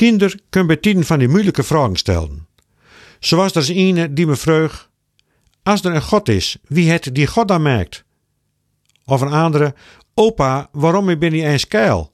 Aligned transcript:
Kinder 0.00 0.40
kunnen 0.48 0.68
bij 0.68 0.76
tijden 0.76 1.04
van 1.04 1.18
die 1.18 1.28
moeilijke 1.28 1.62
vragen 1.62 1.96
stellen. 1.96 2.46
Zoals 3.18 3.54
er 3.54 3.70
een 3.70 4.14
die 4.14 4.26
me 4.26 4.36
vreug: 4.36 4.90
Als 5.62 5.84
er 5.84 5.94
een 5.94 6.02
God 6.02 6.28
is, 6.28 6.56
wie 6.66 6.90
het 6.90 7.14
die 7.14 7.26
God 7.26 7.48
dan 7.48 7.62
maakt? 7.62 8.04
Of 9.04 9.20
een 9.20 9.32
andere: 9.32 9.74
Opa, 10.14 10.68
waarom 10.72 11.18
ben 11.18 11.34
je 11.34 11.46
eens 11.46 11.68
keil? 11.68 12.12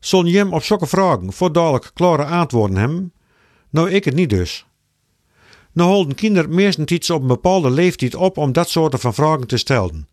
Zon 0.00 0.26
hem 0.26 0.52
op 0.52 0.62
zulke 0.62 0.86
vragen 0.86 1.32
voor 1.32 1.52
dadelijk 1.52 1.90
klare 1.94 2.24
antwoorden 2.24 2.76
hebben? 2.76 3.12
Nou, 3.70 3.90
ik 3.90 4.04
het 4.04 4.14
niet 4.14 4.30
dus. 4.30 4.66
Nou 5.72 5.90
holden 5.90 6.14
kinderen 6.14 6.54
meestens 6.54 6.92
iets 6.92 7.10
op 7.10 7.20
een 7.20 7.26
bepaalde 7.26 7.70
leeftijd 7.70 8.14
op 8.14 8.36
om 8.36 8.52
dat 8.52 8.68
soort 8.68 9.00
van 9.00 9.14
vragen 9.14 9.46
te 9.46 9.56
stellen. 9.56 10.08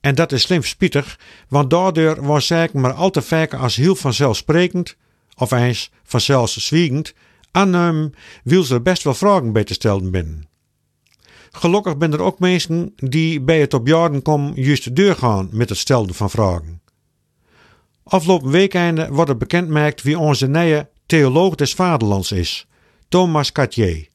En 0.00 0.14
dat 0.14 0.32
is 0.32 0.42
slim 0.42 0.62
spietig, 0.62 1.18
want 1.48 1.70
daardoor 1.70 2.24
was 2.24 2.46
zeker 2.46 2.80
maar 2.80 2.92
al 2.92 3.10
te 3.10 3.22
vaak 3.22 3.54
als 3.54 3.76
heel 3.76 3.94
vanzelfsprekend, 3.94 4.96
of 5.36 5.50
eens 5.50 5.90
vanzelfzwiegend, 6.04 7.14
aannemen 7.50 8.14
wil 8.44 8.62
ze 8.62 8.74
er 8.74 8.82
best 8.82 9.02
wel 9.02 9.14
vragen 9.14 9.52
bij 9.52 9.64
te 9.64 9.74
stellen 9.74 10.10
binnen. 10.10 10.48
Gelukkig 11.50 11.94
zijn 11.98 12.12
er 12.12 12.22
ook 12.22 12.38
mensen 12.38 12.92
die 12.96 13.40
bij 13.40 13.60
het 13.60 13.74
op 13.74 13.86
jaren 13.86 14.22
komen 14.22 14.62
juist 14.62 14.84
de 14.84 14.92
deur 14.92 15.16
gaan 15.16 15.48
met 15.52 15.68
het 15.68 15.78
stellen 15.78 16.14
van 16.14 16.30
vragen. 16.30 16.80
Afgelopen 18.02 18.50
weekende 18.50 19.08
wordt 19.10 19.28
het 19.30 19.38
bekendgemaakt 19.38 20.02
wie 20.02 20.18
onze 20.18 20.46
nieuwe 20.46 20.88
theoloog 21.06 21.54
des 21.54 21.74
vaderlands 21.74 22.32
is, 22.32 22.66
Thomas 23.08 23.52
Cartier. 23.52 24.08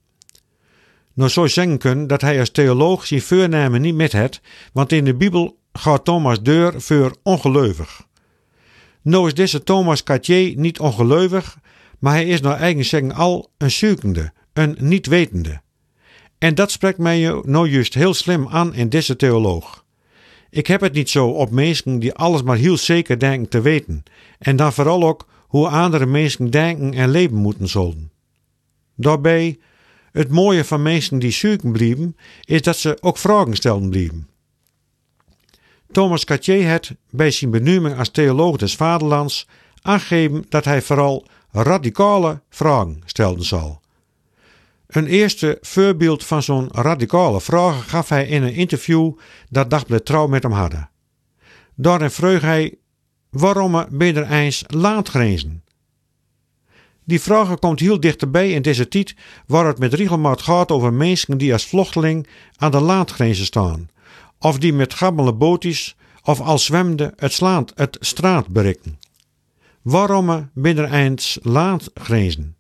Nou 1.14 1.30
zou 1.30 1.50
zeggen 1.50 1.78
kunnen 1.78 2.08
dat 2.08 2.22
hij 2.22 2.40
als 2.40 2.52
theoloog 2.52 3.06
zijn 3.06 3.22
voornamen 3.22 3.82
niet 3.82 3.96
met 3.96 4.12
het, 4.12 4.42
want 4.74 4.92
in 4.92 5.06
de 5.06 5.16
Bijbel 5.16 5.58
gaat 5.74 6.06
Thomas 6.06 6.42
deur 6.42 6.82
voor 6.82 7.16
ongelovig. 7.24 8.08
Nou 9.02 9.28
is 9.28 9.34
deze 9.34 9.64
Thomas 9.64 10.04
Cartier 10.04 10.58
niet 10.58 10.80
ongelovig, 10.80 11.58
maar 12.00 12.14
hij 12.14 12.26
is 12.26 12.42
naar 12.42 12.60
eigen 12.60 12.86
zeggen 12.86 13.12
al 13.12 13.52
een 13.58 13.72
zoekende, 13.72 14.34
een 14.54 14.78
niet-wetende. 14.80 15.62
En 16.38 16.56
dat 16.56 16.72
spreekt 16.72 16.98
mij 16.98 17.42
nou 17.44 17.70
juist 17.70 17.94
heel 17.94 18.14
slim 18.14 18.48
aan 18.48 18.74
in 18.74 18.90
deze 18.90 19.16
theoloog. 19.16 19.86
Ik 20.50 20.68
heb 20.68 20.82
het 20.82 20.94
niet 20.94 21.10
zo 21.10 21.28
op 21.28 21.52
mensen 21.52 22.00
die 22.00 22.14
alles 22.14 22.44
maar 22.44 22.58
heel 22.58 22.78
zeker 22.78 23.20
denken 23.20 23.50
te 23.50 23.62
weten, 23.62 24.04
en 24.40 24.56
dan 24.56 24.74
vooral 24.74 25.04
ook 25.04 25.28
hoe 25.48 25.68
andere 25.68 26.06
mensen 26.06 26.50
denken 26.50 26.94
en 26.94 27.10
leven 27.10 27.36
moeten 27.36 27.68
zullen. 27.68 28.12
Daarbij, 28.96 29.60
het 30.12 30.30
mooie 30.30 30.64
van 30.64 30.82
mensen 30.82 31.20
die 31.20 31.32
zoeken 31.32 31.72
blijven, 31.72 32.16
is 32.46 32.62
dat 32.62 32.78
ze 32.78 32.98
ook 33.02 33.18
vragen 33.18 33.56
stellen 33.56 33.90
blijven. 33.90 34.28
Thomas 35.92 36.26
Cartier 36.26 36.70
het 36.70 36.96
bij 37.10 37.32
zijn 37.32 37.52
benoeming 37.52 37.98
als 37.98 38.10
theoloog 38.10 38.58
des 38.58 38.76
vaderlands 38.76 39.48
aangegeven 39.82 40.46
dat 40.50 40.66
hij 40.66 40.82
vooral 40.82 41.26
radicale 41.52 42.42
vragen 42.50 43.02
stellen 43.06 43.44
zal. 43.44 43.82
Een 44.88 45.08
eerste 45.08 45.58
voorbeeld 45.62 46.26
van 46.26 46.44
zo'n 46.44 46.70
radicale 46.72 47.42
vraag 47.42 47.90
gaf 47.90 48.10
hij 48.10 48.28
in 48.28 48.44
een 48.44 48.54
interview 48.54 49.12
dat 49.50 49.70
Dagblad 49.70 50.06
Trouw 50.06 50.28
met 50.28 50.44
hem 50.44 50.52
hadden. 50.52 50.90
Daarin 51.76 52.12
vroeg 52.12 52.42
hij 52.42 52.76
waarom 53.30 53.86
ben 53.90 54.16
er 54.16 54.32
eens 54.32 54.64
laandgrenzen? 54.68 55.64
Die 57.04 57.22
vraag 57.22 57.60
komt 57.60 57.80
heel 57.80 58.00
dichterbij 58.00 58.52
in 58.52 58.62
deze 58.62 58.88
tijd 58.88 59.16
waar 59.48 59.66
het 59.66 59.80
met 59.80 59.94
regelmaat 59.94 60.42
gaat 60.42 60.72
over 60.72 60.94
mensen 60.94 61.38
die 61.38 61.54
als 61.54 61.66
vluchteling 61.66 62.28
aan 62.58 62.72
de 62.72 62.80
laandgrenzen 62.80 63.46
staan, 63.46 63.90
of 64.42 64.58
die 64.58 64.74
met 64.74 64.94
gammele 64.94 65.34
bootjes 65.34 65.96
of 66.24 66.40
als 66.40 66.66
zwemde 66.66 67.14
het, 67.16 67.34
slaand, 67.34 67.72
het 67.76 67.98
straat 68.00 68.48
bereiken. 68.48 69.00
Waarom 69.82 70.50
ben 70.54 70.78
er 70.78 70.92
eens 70.92 71.40
laandgrenzen? 71.42 72.56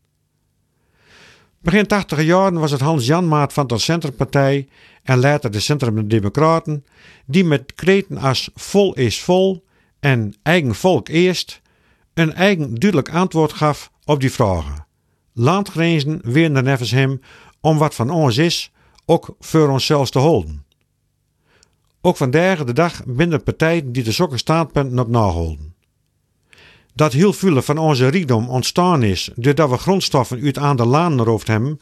Begin 1.60 1.88
80 1.88 2.22
jaren 2.22 2.60
was 2.60 2.72
het 2.72 2.80
Hans 2.80 3.06
Janmaat 3.06 3.54
van 3.54 3.68
de 3.68 3.78
Centrumpartij 3.78 4.68
en 5.04 5.20
later 5.20 5.52
de 5.52 5.60
Centrum 5.60 6.08
Democraten, 6.08 6.86
die 7.26 7.44
met 7.44 7.74
kreten 7.74 8.18
als 8.18 8.50
vol 8.56 8.94
is 8.94 9.22
vol 9.22 9.66
en 10.00 10.36
eigen 10.44 10.76
volk 10.76 11.08
eerst 11.08 11.62
een 12.14 12.34
eigen 12.34 12.76
duidelijk 12.76 13.10
antwoord 13.10 13.54
gaf 13.54 13.92
op 14.06 14.20
die 14.20 14.32
vragen. 14.32 14.86
Landgrenzen 15.34 16.20
weer 16.24 16.52
nevens 16.52 16.92
hem 16.92 17.22
om 17.60 17.78
wat 17.78 17.96
van 17.96 18.10
ons 18.10 18.38
is, 18.38 18.72
ook 19.06 19.36
voor 19.40 19.70
onszelf 19.70 20.10
te 20.10 20.20
houden. 20.20 20.66
Ook 22.02 22.18
vandaag 22.18 22.64
de 22.64 22.74
dag 22.74 23.06
binnen 23.06 23.44
partijen 23.44 23.92
die 23.92 24.04
de 24.04 24.12
zokke 24.12 24.38
standpunten 24.38 25.00
op 25.00 25.08
naholden. 25.08 25.74
Dat 26.94 27.14
heel 27.14 27.34
veel 27.34 27.62
van 27.62 27.78
onze 27.78 28.08
rijkdom 28.08 28.50
ontstaan 28.50 29.04
is 29.04 29.32
doordat 29.36 29.70
we 29.70 29.78
grondstoffen 29.78 30.44
uit 30.44 30.58
aan 30.58 30.76
de 30.76 30.86
laan 30.86 31.22
roofd 31.22 31.48
hebben, 31.48 31.80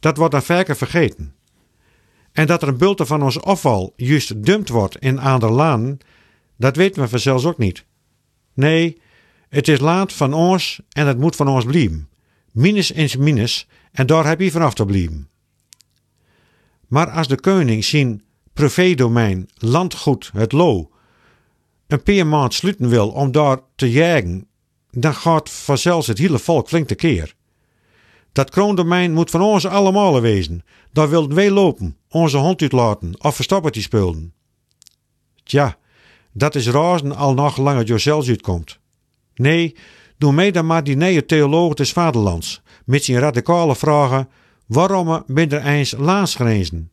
dat 0.00 0.16
wordt 0.16 0.32
dan 0.32 0.42
vaker 0.42 0.76
vergeten. 0.76 1.34
En 2.32 2.46
dat 2.46 2.62
er 2.62 2.68
een 2.68 2.76
bulte 2.76 3.06
van 3.06 3.22
ons 3.22 3.40
afval 3.40 3.92
juist 3.96 4.44
dumpt 4.44 4.68
wordt 4.68 4.96
in 4.96 5.20
aan 5.20 5.40
de 5.40 5.50
laan, 5.50 5.98
dat 6.56 6.76
weten 6.76 7.02
we 7.02 7.08
vanzelfs 7.08 7.44
ook 7.44 7.58
niet. 7.58 7.84
Nee, 8.54 9.00
het 9.48 9.68
is 9.68 9.80
laat 9.80 10.12
van 10.12 10.32
ons 10.32 10.80
en 10.88 11.06
het 11.06 11.18
moet 11.18 11.36
van 11.36 11.48
ons 11.48 11.64
blijven. 11.64 12.08
Minus 12.52 12.90
is 12.90 13.16
minus 13.16 13.68
en 13.92 14.06
daar 14.06 14.26
heb 14.26 14.40
je 14.40 14.50
vanaf 14.50 14.74
te 14.74 14.84
blijven. 14.84 15.28
Maar 16.88 17.10
als 17.10 17.28
de 17.28 17.40
koning 17.40 17.84
zien 17.84 18.22
privédomein, 18.54 19.48
landgoed, 19.54 20.30
het 20.32 20.52
lo, 20.52 20.90
een 21.86 22.02
paar 22.02 22.26
maand 22.26 22.54
sluiten 22.54 22.88
wil 22.88 23.08
om 23.08 23.32
daar 23.32 23.58
te 23.76 23.90
jagen, 23.90 24.46
dan 24.90 25.14
gaat 25.14 25.50
vanzelfs 25.50 26.06
het 26.06 26.18
hele 26.18 26.38
volk 26.38 26.68
flink 26.68 26.88
tekeer. 26.88 27.34
Dat 28.32 28.50
kroondomein 28.50 29.12
moet 29.12 29.30
van 29.30 29.40
ons 29.40 29.66
allemaal 29.66 30.20
wezen. 30.20 30.64
Daar 30.92 31.08
wilden 31.08 31.36
wij 31.36 31.50
lopen, 31.50 31.96
onze 32.08 32.36
hond 32.36 32.62
uitlaten 32.62 33.14
of 33.22 33.34
verstoppertje 33.34 33.80
spullen. 33.80 34.34
Tja, 35.42 35.78
dat 36.32 36.54
is 36.54 36.68
razen 36.68 37.16
al 37.16 37.34
nog 37.34 37.56
lang 37.56 37.88
het 37.88 38.02
zelfs 38.02 38.28
uitkomt. 38.28 38.78
Nee, 39.34 39.76
doe 40.18 40.32
mij 40.32 40.50
dan 40.50 40.66
maar 40.66 40.84
die 40.84 40.96
nieuwe 40.96 41.24
theoloog 41.24 41.74
des 41.74 41.92
vaderlands, 41.92 42.62
met 42.84 43.04
zijn 43.04 43.18
radicale 43.18 43.76
vragen: 43.76 44.28
waarom 44.66 45.24
ben 45.26 45.50
er 45.50 45.64
eens 45.64 45.94
laansgrenzen? 45.98 46.90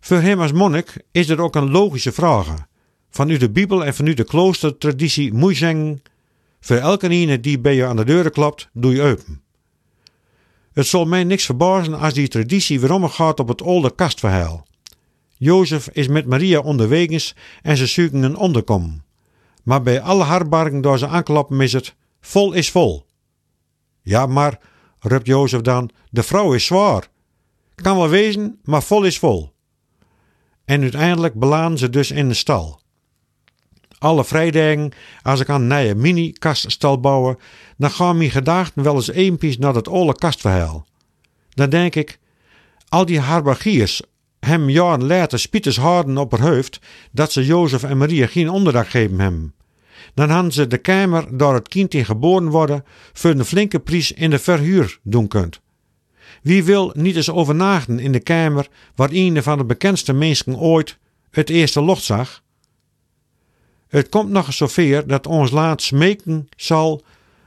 Voor 0.00 0.20
hem 0.20 0.40
als 0.40 0.52
monnik 0.52 1.04
is 1.12 1.28
er 1.28 1.40
ook 1.40 1.54
een 1.54 1.70
logische 1.70 2.12
vraag. 2.12 2.66
Vanuit 3.10 3.40
de 3.40 3.50
Bijbel 3.50 3.84
en 3.84 3.94
vanuit 3.94 4.16
de 4.16 4.24
kloostertraditie 4.24 5.32
moet 5.32 5.58
je 5.58 5.98
voor 6.60 6.76
elke 6.76 7.08
ene 7.08 7.40
die 7.40 7.58
bij 7.58 7.74
je 7.74 7.86
aan 7.86 7.96
de 7.96 8.04
deuren 8.04 8.32
klapt, 8.32 8.68
doe 8.72 8.94
je 8.94 9.02
open. 9.02 9.42
Het 10.72 10.86
zal 10.86 11.04
mij 11.04 11.24
niks 11.24 11.44
verbazen 11.44 11.94
als 11.94 12.14
die 12.14 12.28
traditie 12.28 12.80
weer 12.80 13.08
gaat 13.08 13.40
op 13.40 13.48
het 13.48 13.62
oude 13.62 13.94
kastverhaal. 13.94 14.66
Jozef 15.36 15.88
is 15.88 16.08
met 16.08 16.26
Maria 16.26 16.60
onderwegens 16.60 17.36
en 17.62 17.76
ze 17.76 17.86
zoeken 17.86 18.22
een 18.22 18.36
onderkom. 18.36 19.02
Maar 19.62 19.82
bij 19.82 20.00
alle 20.00 20.24
harbargen 20.24 20.80
door 20.80 20.98
ze 20.98 21.06
aanklappen 21.06 21.60
is 21.60 21.72
het 21.72 21.94
vol 22.20 22.52
is 22.52 22.70
vol. 22.70 23.06
Ja, 24.02 24.26
maar, 24.26 24.60
roept 24.98 25.26
Jozef 25.26 25.60
dan, 25.60 25.90
de 26.10 26.22
vrouw 26.22 26.54
is 26.54 26.64
zwaar. 26.64 27.08
Kan 27.74 27.96
wel 27.96 28.08
wezen, 28.08 28.58
maar 28.64 28.82
vol 28.82 29.04
is 29.04 29.18
vol. 29.18 29.52
En 30.70 30.82
uiteindelijk 30.82 31.34
belaan 31.34 31.78
ze 31.78 31.90
dus 31.90 32.10
in 32.10 32.28
de 32.28 32.34
stal. 32.34 32.80
Alle 33.98 34.24
vrijdagen, 34.24 34.92
als 35.22 35.40
ik 35.40 35.48
aan 35.48 35.70
een 35.70 35.78
nieuwe 35.78 36.00
mini-kaststal 36.00 37.00
bouwen, 37.00 37.38
dan 37.76 37.90
gaan 37.90 38.16
mijn 38.16 38.30
gedachten 38.30 38.82
wel 38.82 38.94
eens 38.94 39.10
eenpies 39.10 39.58
naar 39.58 39.72
dat 39.72 39.88
oude 39.88 40.18
kastverhaal. 40.18 40.86
Dan 41.48 41.70
denk 41.70 41.94
ik, 41.94 42.18
al 42.88 43.04
die 43.04 43.20
harbagiers 43.20 44.02
hem 44.40 44.68
jaren 44.68 45.06
later 45.06 45.38
spieters 45.38 45.76
harden 45.76 46.18
op 46.18 46.30
haar 46.30 46.52
hoofd 46.52 46.80
dat 47.12 47.32
ze 47.32 47.46
Jozef 47.46 47.82
en 47.82 47.98
Maria 47.98 48.26
geen 48.26 48.50
onderdak 48.50 48.88
geven 48.88 49.20
hem. 49.20 49.54
Dan 50.14 50.30
hadden 50.30 50.52
ze 50.52 50.66
de 50.66 50.78
kamer 50.78 51.36
door 51.36 51.54
het 51.54 51.68
kind 51.68 51.94
in 51.94 52.04
geboren 52.04 52.48
worden 52.48 52.84
voor 53.12 53.30
een 53.30 53.44
flinke 53.44 53.80
prijs 53.80 54.12
in 54.12 54.30
de 54.30 54.38
verhuur 54.38 54.98
doen 55.02 55.28
kunt. 55.28 55.60
Wie 56.40 56.64
wil 56.64 56.92
niet 56.94 57.16
eens 57.16 57.30
overnachten 57.30 57.98
in 57.98 58.12
de 58.12 58.20
kamer 58.20 58.68
waar 58.94 59.08
een 59.12 59.42
van 59.42 59.58
de 59.58 59.64
bekendste 59.64 60.12
mensen 60.12 60.56
ooit 60.56 60.98
het 61.30 61.50
eerste 61.50 61.80
locht 61.80 62.02
zag? 62.02 62.42
Het 63.88 64.08
komt 64.08 64.30
nog 64.30 64.46
eens 64.46 64.56
zover 64.56 65.06
dat 65.06 65.26
ons 65.26 65.50
laat 65.50 65.82
smeken 65.82 66.48
zal 66.56 67.02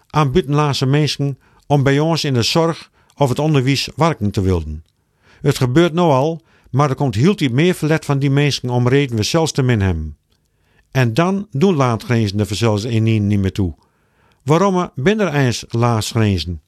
aan 0.10 0.32
buitenlandse 0.32 0.86
mensen 0.86 1.40
om 1.68 1.84
bij 1.84 2.00
ons 2.00 2.24
in 2.24 2.34
de 2.34 2.42
zorg 2.42 2.92
of 3.16 3.30
het 3.30 3.40
onderwijs 3.40 3.90
werken 3.96 4.32
te 4.32 4.42
willen. 4.42 4.84
Het 5.42 5.58
gebeurt 5.58 5.94
nou 5.94 6.12
al, 6.12 6.42
maar 6.72 6.90
er 6.90 6.96
komt 6.96 7.16
heel 7.16 7.36
diep 7.36 7.52
meer 7.52 7.74
verlet 7.74 8.06
van 8.06 8.20
die 8.20 8.30
mensen 8.30 8.70
om 8.70 8.88
reden 8.88 9.16
we 9.16 9.24
zelfs 9.24 9.52
te 9.52 9.62
min 9.62 9.82
hebben. 9.82 10.18
En 10.92 11.14
dan 11.14 11.48
doen 11.52 11.76
laatgrenzen 11.76 12.40
er 12.40 12.56
zelfs 12.56 12.84
in 12.84 13.04
niet 13.28 13.40
meer 13.40 13.52
toe. 13.52 13.76
Waarom 14.44 14.92
ben 14.96 15.20
er 15.20 15.34
eens 15.34 15.66
laatgrenzen? 15.68 16.62